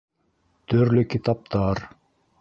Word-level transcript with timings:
—Төрлө 0.73 1.03
китаптар. 1.15 1.87